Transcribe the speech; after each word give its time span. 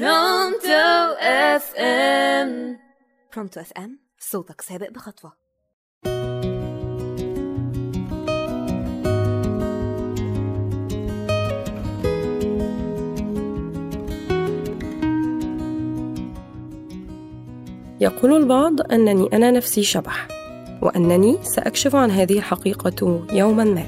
Pronto 0.00 1.14
FM 1.20 2.78
Pronto 3.34 3.60
FM 3.60 3.98
صوتك 4.18 4.60
سابق 4.60 4.90
بخطوة. 4.90 5.32
يقول 18.00 18.36
البعض 18.36 18.92
أنني 18.92 19.28
أنا 19.32 19.50
نفسي 19.50 19.82
شبح 19.82 20.28
وأنني 20.82 21.38
سأكشف 21.42 21.94
عن 21.94 22.10
هذه 22.10 22.38
الحقيقة 22.38 23.26
يوما 23.32 23.64
ما. 23.64 23.86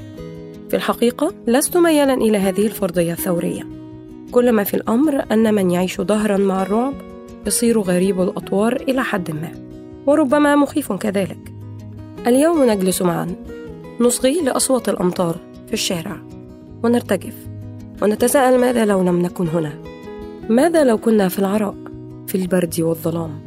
في 0.69 0.75
الحقيقة 0.75 1.33
لست 1.47 1.77
ميالا 1.77 2.13
إلى 2.13 2.37
هذه 2.37 2.65
الفرضية 2.67 3.13
الثورية. 3.13 3.76
كل 4.31 4.51
ما 4.51 4.63
في 4.63 4.73
الأمر 4.73 5.25
أن 5.31 5.53
من 5.53 5.71
يعيش 5.71 6.01
دهرا 6.01 6.37
مع 6.37 6.61
الرعب 6.61 6.93
يصير 7.47 7.79
غريب 7.79 8.21
الأطوار 8.21 8.75
إلى 8.75 9.03
حد 9.03 9.31
ما 9.31 9.51
وربما 10.05 10.55
مخيف 10.55 10.93
كذلك. 10.93 11.53
اليوم 12.27 12.63
نجلس 12.63 13.01
معا. 13.01 13.35
نصغي 13.99 14.41
لأصوات 14.41 14.89
الأمطار 14.89 15.35
في 15.67 15.73
الشارع. 15.73 16.17
ونرتجف. 16.83 17.35
ونتساءل 18.01 18.57
ماذا 18.59 18.85
لو 18.85 19.01
لم 19.01 19.21
نكن 19.21 19.47
هنا؟ 19.47 19.73
ماذا 20.49 20.83
لو 20.83 20.97
كنا 20.97 21.27
في 21.27 21.39
العراء 21.39 21.75
في 22.27 22.35
البرد 22.35 22.81
والظلام 22.81 23.39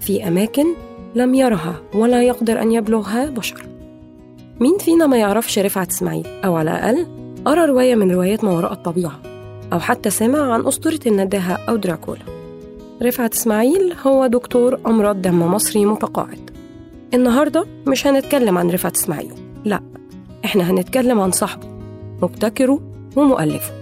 في 0.00 0.28
أماكن 0.28 0.66
لم 1.14 1.34
يرها 1.34 1.82
ولا 1.94 2.22
يقدر 2.22 2.62
أن 2.62 2.72
يبلغها 2.72 3.30
بشر؟ 3.30 3.66
مين 4.60 4.78
فينا 4.78 5.06
ما 5.06 5.16
يعرفش 5.16 5.58
رفعت 5.58 5.90
اسماعيل 5.90 6.26
أو 6.44 6.56
على 6.56 6.70
الأقل 6.70 7.06
قرا 7.44 7.66
رواية 7.66 7.94
من 7.94 8.12
روايات 8.12 8.44
ما 8.44 8.50
وراء 8.50 8.72
الطبيعة. 8.72 9.33
أو 9.74 9.80
حتى 9.80 10.10
سمع 10.10 10.52
عن 10.52 10.66
أسطورة 10.66 11.00
النداهة 11.06 11.58
أو 11.68 11.76
دراكولا. 11.76 12.22
رفعت 13.02 13.34
إسماعيل 13.34 13.94
هو 14.06 14.26
دكتور 14.26 14.80
أمراض 14.86 15.22
دم 15.22 15.42
مصري 15.42 15.86
متقاعد. 15.86 16.50
النهارده 17.14 17.66
مش 17.86 18.06
هنتكلم 18.06 18.58
عن 18.58 18.70
رفعت 18.70 18.96
إسماعيل. 18.96 19.32
لا 19.64 19.80
إحنا 20.44 20.70
هنتكلم 20.70 21.20
عن 21.20 21.30
صاحبه 21.30 21.68
مبتكره 22.22 22.80
ومؤلفه 23.16 23.72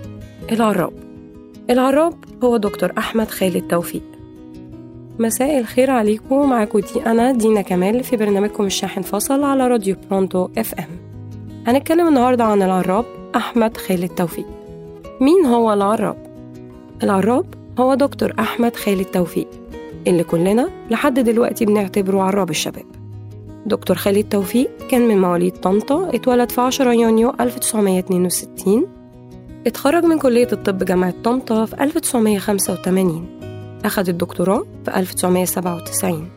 العراب. 0.53 0.93
العراب 1.71 2.15
هو 2.45 2.57
دكتور 2.57 2.93
أحمد 2.99 3.31
خالد 3.31 3.69
توفيق. 3.69 4.03
مساء 5.19 5.59
الخير 5.59 5.91
عليكم 5.91 6.51
معاكم 6.51 6.79
دي 6.79 7.07
أنا 7.07 7.33
دينا 7.33 7.63
كمال 7.63 8.05
في 8.05 8.17
برنامجكم 8.17 8.65
الشاحن 8.65 9.03
فصل 9.03 9.45
على 9.45 9.69
راديو 9.69 9.97
برونتو 10.11 10.49
إف 10.59 10.75
إم. 10.75 10.85
هنتكلم 11.67 12.09
النهاردة 12.09 12.45
عن 12.45 12.63
العراب 12.63 13.05
أحمد 13.37 13.77
خالد 13.77 14.09
توفيق. 14.09 14.62
مين 15.21 15.47
هو 15.47 15.73
العراب؟ 15.73 16.17
العراب 17.03 17.47
هو 17.79 17.95
دكتور 17.95 18.33
أحمد 18.39 18.77
خالد 18.77 19.05
توفيق 19.05 19.49
اللي 20.07 20.25
كلنا 20.25 20.69
لحد 20.91 21.19
دلوقتي 21.21 21.65
بنعتبره 21.65 22.23
عراب 22.23 22.51
الشباب. 22.51 22.85
دكتور 23.67 23.97
خالد 23.97 24.29
توفيق 24.29 24.71
كان 24.91 25.09
من 25.09 25.21
مواليد 25.21 25.53
طنطا 25.53 26.11
اتولد 26.15 26.51
في 26.51 26.61
10 26.61 26.93
يونيو 26.93 27.33
1962 27.41 28.87
اتخرج 29.67 30.05
من 30.05 30.19
كلية 30.19 30.49
الطب 30.53 30.79
جامعة 30.85 31.15
طنطا 31.25 31.65
في 31.65 31.83
1985 31.85 33.27
أخذ 33.85 34.09
الدكتوراه 34.09 34.65
في 34.85 34.97
1997 34.97 36.29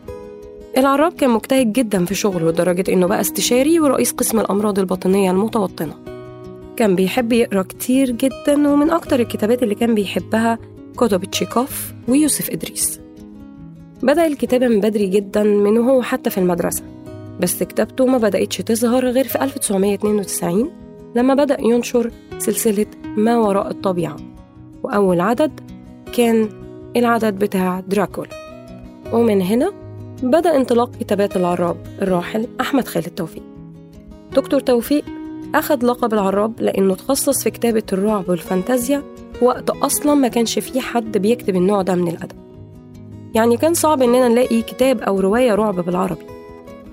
العراب 0.78 1.12
كان 1.12 1.30
مجتهد 1.30 1.72
جدا 1.72 2.04
في 2.04 2.14
شغله 2.14 2.50
لدرجة 2.50 2.92
إنه 2.92 3.06
بقى 3.06 3.20
استشاري 3.20 3.80
ورئيس 3.80 4.12
قسم 4.12 4.40
الأمراض 4.40 4.78
الباطنية 4.78 5.30
المتوطنة. 5.30 5.94
كان 6.76 6.94
بيحب 6.94 7.32
يقرأ 7.32 7.62
كتير 7.62 8.10
جدا 8.10 8.68
ومن 8.68 8.90
أكتر 8.90 9.20
الكتابات 9.20 9.62
اللي 9.62 9.74
كان 9.74 9.94
بيحبها 9.94 10.58
كتب 10.96 11.24
تشيكوف 11.24 11.92
ويوسف 12.08 12.50
إدريس. 12.50 13.00
بدأ 14.02 14.26
الكتابة 14.26 14.68
من 14.68 14.80
بدري 14.80 15.06
جدا 15.06 15.42
من 15.42 15.78
وهو 15.78 16.02
حتى 16.02 16.30
في 16.30 16.38
المدرسة. 16.38 16.82
بس 17.40 17.62
كتابته 17.62 18.06
ما 18.06 18.18
بدأتش 18.18 18.56
تظهر 18.56 19.06
غير 19.06 19.24
في 19.24 19.44
1992 19.44 20.70
لما 21.14 21.34
بدأ 21.34 21.60
ينشر 21.60 22.10
سلسلة 22.38 22.86
ما 23.16 23.36
وراء 23.36 23.70
الطبيعة. 23.70 24.16
وأول 24.82 25.20
عدد 25.20 25.60
كان 26.16 26.48
العدد 26.96 27.38
بتاع 27.38 27.80
دراكولا. 27.80 28.30
ومن 29.12 29.42
هنا 29.42 29.72
بدأ 30.22 30.56
انطلاق 30.56 30.90
كتابات 31.00 31.36
العراب 31.36 31.76
الراحل 32.02 32.48
أحمد 32.60 32.88
خالد 32.88 33.08
توفيق. 33.08 33.42
دكتور 34.34 34.60
توفيق 34.60 35.04
أخذ 35.54 35.86
لقب 35.86 36.14
العراب 36.14 36.60
لأنه 36.60 36.94
تخصص 36.94 37.42
في 37.42 37.50
كتابة 37.50 37.82
الرعب 37.92 38.28
والفانتازيا 38.28 39.02
وقت 39.42 39.70
أصلا 39.70 40.14
ما 40.14 40.28
كانش 40.28 40.58
فيه 40.58 40.80
حد 40.80 41.18
بيكتب 41.18 41.56
النوع 41.56 41.82
ده 41.82 41.94
من 41.94 42.08
الأدب. 42.08 42.36
يعني 43.34 43.56
كان 43.56 43.74
صعب 43.74 44.02
إننا 44.02 44.28
نلاقي 44.28 44.62
كتاب 44.62 45.00
أو 45.00 45.20
رواية 45.20 45.54
رعب 45.54 45.80
بالعربي 45.80 46.26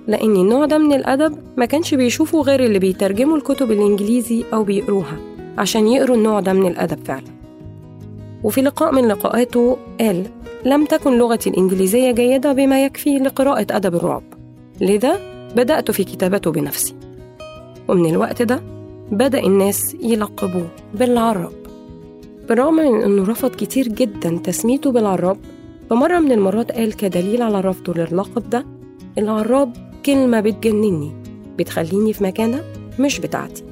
لأن 0.08 0.36
النوع 0.36 0.66
ده 0.66 0.78
من 0.78 0.94
الأدب 0.94 1.38
ما 1.58 1.66
كانش 1.66 1.94
بيشوفه 1.94 2.42
غير 2.42 2.66
اللي 2.66 2.80
بيترجموا 2.80 3.38
الكتب 3.38 3.72
الإنجليزي 3.72 4.44
أو 4.54 4.64
بيقروها 4.64 5.18
عشان 5.58 5.88
يقروا 5.88 6.16
النوع 6.18 6.40
ده 6.40 6.54
من 6.54 6.68
الأدب 6.68 7.06
فعلا. 7.06 7.34
وفي 8.44 8.62
لقاء 8.62 8.92
من 8.92 9.08
لقاءاته 9.08 9.78
قال 10.00 10.26
لم 10.66 10.86
تكن 10.86 11.18
لغتي 11.18 11.50
الإنجليزية 11.50 12.12
جيدة 12.12 12.54
بما 12.54 12.86
يكفي 12.86 13.20
لقراءة 13.20 13.68
أدب 13.72 13.96
الرعب. 13.96 14.24
لذا 14.82 15.20
بدأت 15.56 15.92
في 15.92 16.04
كتابته 16.04 16.52
بنفسي. 16.52 16.96
ومن 17.88 18.10
الوقت 18.10 18.42
ده 18.42 18.62
بدأ 19.12 19.40
الناس 19.40 19.96
يلقبوه 20.04 20.68
بالعراب 20.94 21.52
بالرغم 22.50 22.74
من 22.76 23.02
أنه 23.02 23.24
رفض 23.24 23.50
كتير 23.56 23.88
جدا 23.88 24.40
تسميته 24.44 24.92
بالعراب 24.92 25.38
فمرة 25.90 26.20
من 26.20 26.32
المرات 26.32 26.72
قال 26.72 26.94
كدليل 26.94 27.42
على 27.42 27.62
رفضه 27.62 27.94
للقب 27.94 28.50
ده 28.50 28.66
العراب 29.18 29.74
كلمة 30.06 30.40
بتجنني 30.40 31.12
بتخليني 31.60 32.14
في 32.14 32.24
مكانة 32.24 32.64
مش 33.00 33.20
بتاعتي. 33.20 33.64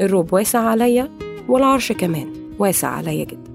الروب 0.00 0.32
واسع 0.32 0.58
عليا 0.58 1.08
والعرش 1.48 1.92
كمان 1.92 2.26
واسع 2.58 2.88
عليا 2.88 3.24
جدا. 3.24 3.50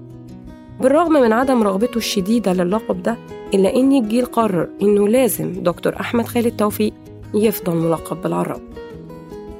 بالرغم 0.80 1.12
من 1.12 1.32
عدم 1.32 1.62
رغبته 1.62 1.96
الشديدة 1.98 2.52
للقب 2.52 3.02
ده 3.02 3.16
إلا 3.54 3.76
إن 3.76 3.92
الجيل 3.92 4.24
قرر 4.26 4.68
إنه 4.82 5.08
لازم 5.08 5.52
دكتور 5.52 6.00
أحمد 6.00 6.26
خالد 6.26 6.56
توفيق 6.56 6.92
يفضل 7.34 7.76
ملقب 7.76 8.22
بالعراب 8.22 8.60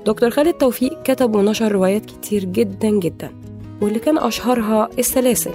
دكتور 0.06 0.30
خالد 0.30 0.52
توفيق 0.54 1.02
كتب 1.02 1.36
ونشر 1.36 1.72
روايات 1.72 2.04
كتير 2.06 2.44
جدا 2.44 2.90
جدا 2.90 3.30
واللي 3.82 3.98
كان 3.98 4.18
أشهرها 4.18 4.88
السلاسل 4.98 5.50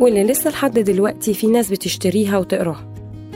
واللي 0.00 0.24
لسه 0.24 0.50
لحد 0.50 0.78
دلوقتي 0.78 1.34
في 1.34 1.46
ناس 1.46 1.70
بتشتريها 1.70 2.38
وتقراها 2.38 2.88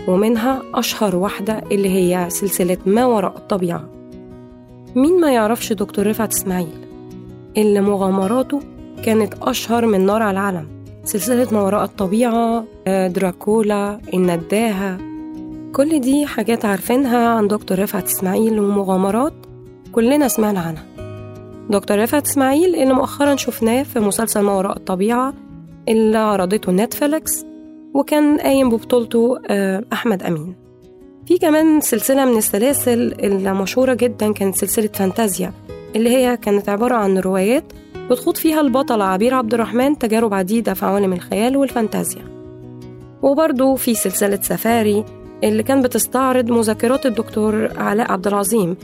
ومنها 0.08 0.62
أشهر 0.74 1.16
واحدة 1.16 1.62
اللي 1.72 1.88
هي 1.88 2.30
سلسلة 2.30 2.76
ما 2.86 3.06
وراء 3.06 3.36
الطبيعة. 3.36 3.88
مين 4.96 5.20
ما 5.20 5.32
يعرفش 5.32 5.72
دكتور 5.72 6.06
رفعت 6.06 6.34
إسماعيل؟ 6.34 6.86
اللي 7.56 7.80
مغامراته 7.80 8.60
كانت 9.04 9.34
أشهر 9.42 9.86
من 9.86 10.06
نار 10.06 10.22
على 10.22 10.30
العالم. 10.30 10.68
سلسلة 11.04 11.48
ما 11.52 11.60
وراء 11.60 11.84
الطبيعة 11.84 12.64
دراكولا 12.86 14.00
النداهة 14.14 14.98
كل 15.72 16.00
دي 16.00 16.26
حاجات 16.26 16.64
عارفينها 16.64 17.28
عن 17.28 17.48
دكتور 17.48 17.78
رفعت 17.78 18.04
إسماعيل 18.04 18.60
ومغامرات 18.60 19.32
كلنا 19.92 20.28
سمعنا 20.28 20.60
عنها. 20.60 20.84
دكتور 21.70 21.98
رفعت 22.02 22.26
إسماعيل 22.26 22.74
اللي 22.74 22.94
مؤخرا 22.94 23.36
شفناه 23.36 23.82
في 23.82 24.00
مسلسل 24.00 24.40
ما 24.40 24.52
وراء 24.52 24.76
الطبيعة 24.76 25.34
اللي 25.88 26.18
عرضته 26.18 26.72
نتفليكس 26.72 27.44
وكان 27.94 28.38
قايم 28.38 28.68
ببطولته 28.68 29.38
أحمد 29.92 30.22
أمين. 30.22 30.54
في 31.26 31.38
كمان 31.38 31.80
سلسلة 31.80 32.24
من 32.24 32.38
السلاسل 32.38 33.14
المشهورة 33.24 33.94
جدا 33.94 34.32
كانت 34.32 34.54
سلسلة 34.56 34.90
فانتازيا 34.94 35.52
اللي 35.96 36.10
هي 36.10 36.36
كانت 36.36 36.68
عبارة 36.68 36.94
عن 36.94 37.18
روايات 37.18 37.64
بتخوض 38.10 38.36
فيها 38.36 38.60
البطلة 38.60 39.04
عبير 39.04 39.34
عبد 39.34 39.54
الرحمن 39.54 39.98
تجارب 39.98 40.34
عديدة 40.34 40.74
في 40.74 40.86
عوالم 40.86 41.12
الخيال 41.12 41.56
والفانتازيا. 41.56 42.22
وبرضه 43.22 43.74
في 43.74 43.94
سلسلة 43.94 44.38
سفاري 44.42 45.04
اللي 45.44 45.62
كان 45.62 45.82
بتستعرض 45.82 46.50
مذكرات 46.50 47.06
الدكتور 47.06 47.70
علاء 47.78 48.12
عبد 48.12 48.26
العظيم 48.26 48.76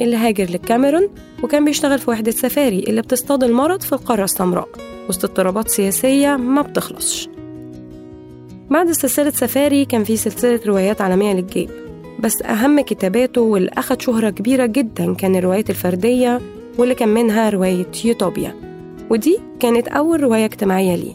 اللي 0.00 0.16
هاجر 0.16 0.44
للكاميرون 0.44 1.08
وكان 1.42 1.64
بيشتغل 1.64 1.98
في 1.98 2.10
وحدة 2.10 2.30
سفاري 2.30 2.78
اللي 2.78 3.02
بتصطاد 3.02 3.44
المرض 3.44 3.80
في 3.80 3.92
القارة 3.92 4.24
السمراء. 4.24 4.68
وسط 5.08 5.24
اضطرابات 5.24 5.68
سياسية 5.68 6.36
ما 6.36 6.62
بتخلصش. 6.62 7.28
بعد 8.70 8.90
سلسلة 8.90 9.30
سفاري 9.30 9.84
كان 9.84 10.04
في 10.04 10.16
سلسلة 10.16 10.60
روايات 10.66 11.00
عالمية 11.00 11.32
للجيب. 11.32 11.70
بس 12.20 12.42
أهم 12.42 12.80
كتاباته 12.80 13.40
واللي 13.40 13.70
أخد 13.78 14.00
شهرة 14.02 14.30
كبيرة 14.30 14.66
جدا 14.66 15.14
كان 15.14 15.36
الروايات 15.36 15.70
الفردية 15.70 16.40
واللي 16.78 16.94
كان 16.94 17.08
منها 17.08 17.50
رواية 17.50 17.86
يوتوبيا. 18.04 18.54
ودي 19.10 19.38
كانت 19.60 19.88
أول 19.88 20.22
رواية 20.22 20.44
اجتماعية 20.44 20.96
ليه. 20.96 21.14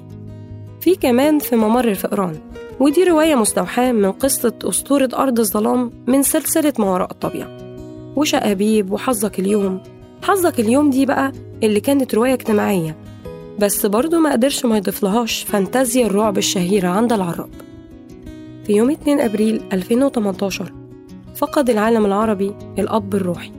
في 0.81 0.95
كمان 0.95 1.39
في 1.39 1.55
ممر 1.55 1.87
الفئران. 1.87 2.35
ودي 2.79 3.03
رواية 3.03 3.35
مستوحاة 3.35 3.91
من 3.91 4.11
قصة 4.11 4.53
أسطورة 4.63 5.09
أرض 5.13 5.39
الظلام 5.39 5.91
من 6.07 6.23
سلسلة 6.23 6.73
ما 6.79 6.85
وراء 6.85 7.11
الطبيعة. 7.11 7.70
وشقابيب 8.15 8.91
وحظك 8.91 9.39
اليوم؟ 9.39 9.79
حظك 10.23 10.59
اليوم 10.59 10.89
دي 10.89 11.05
بقى 11.05 11.31
اللي 11.63 11.79
كانت 11.79 12.15
رواية 12.15 12.33
اجتماعية. 12.33 12.97
بس 13.59 13.85
برضه 13.85 14.19
ما 14.19 14.31
قدرش 14.31 14.65
ما 14.65 14.77
يضيفلهاش 14.77 15.43
فانتازيا 15.43 16.05
الرعب 16.05 16.37
الشهيرة 16.37 16.87
عند 16.87 17.13
العراب 17.13 17.49
في 18.67 18.73
يوم 18.73 18.89
2 18.89 19.19
أبريل 19.19 19.61
2018 19.73 20.73
فقد 21.35 21.69
العالم 21.69 22.05
العربي 22.05 22.53
الأب 22.79 23.15
الروحي 23.15 23.51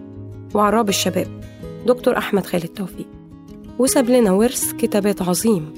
وعراب 0.55 0.89
الشباب 0.89 1.27
دكتور 1.87 2.19
أحمد 2.19 2.47
خالد 2.47 2.67
توفيق 2.67 3.07
وساب 3.79 4.11
لنا 4.11 4.33
ورث 4.33 4.73
كتابات 4.73 5.23
عظيم 5.23 5.75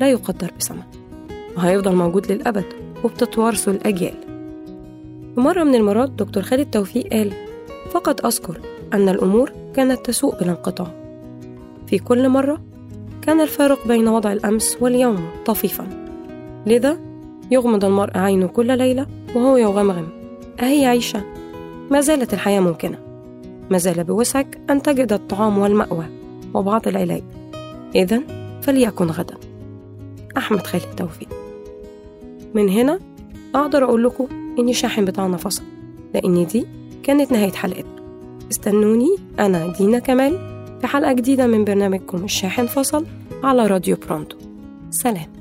لا 0.00 0.10
يقدر 0.10 0.50
بثمن 0.58 0.82
وهيفضل 1.56 1.94
موجود 1.94 2.32
للأبد 2.32 2.64
وبتتوارثه 3.04 3.72
الأجيال. 3.72 4.14
في 5.34 5.40
مرة 5.40 5.64
من 5.64 5.74
المرات 5.74 6.10
دكتور 6.10 6.42
خالد 6.42 6.70
توفيق 6.70 7.06
قال 7.12 7.32
فقط 7.90 8.26
أذكر 8.26 8.60
أن 8.94 9.08
الأمور 9.08 9.52
كانت 9.74 10.06
تسوء 10.06 10.40
بلا 10.40 10.50
انقطاع. 10.50 10.86
في 11.86 11.98
كل 11.98 12.28
مرة 12.28 12.60
كان 13.22 13.40
الفارق 13.40 13.88
بين 13.88 14.08
وضع 14.08 14.32
الأمس 14.32 14.76
واليوم 14.80 15.28
طفيفا. 15.46 15.88
لذا 16.66 16.98
يغمض 17.50 17.84
المرء 17.84 18.18
عينه 18.18 18.46
كل 18.46 18.78
ليلة 18.78 19.06
وهو 19.34 19.56
يغمغم. 19.56 20.08
أهي 20.60 20.86
عيشة؟ 20.86 21.22
ما 21.90 22.00
زالت 22.00 22.34
الحياة 22.34 22.60
ممكنة. 22.60 22.98
ما 23.70 23.78
زال 23.78 24.04
بوسعك 24.04 24.58
أن 24.70 24.82
تجد 24.82 25.12
الطعام 25.12 25.58
والمأوى 25.58 26.04
وبعض 26.54 26.88
العلاج. 26.88 27.22
إذا 27.94 28.22
فليكن 28.62 29.06
غدا. 29.06 29.34
أحمد 30.36 30.66
خالد 30.66 30.94
توفيق 30.96 31.28
من 32.54 32.68
هنا 32.68 32.98
أقدر 33.54 33.84
أقول 33.84 34.04
لكم 34.04 34.26
إن 34.58 34.68
الشاحن 34.68 35.04
بتاعنا 35.04 35.36
فصل 35.36 35.62
لأن 36.14 36.46
دي 36.46 36.66
كانت 37.08 37.32
نهاية 37.32 37.52
حلقتنا. 37.52 38.02
استنوني 38.50 39.16
أنا 39.38 39.72
دينا 39.78 39.98
كمال 39.98 40.38
في 40.80 40.86
حلقة 40.86 41.12
جديدة 41.12 41.46
من 41.46 41.64
برنامجكم 41.64 42.24
الشاحن 42.24 42.66
فصل 42.66 43.06
على 43.42 43.66
راديو 43.66 43.96
برونتو. 44.08 44.36
سلام. 44.90 45.37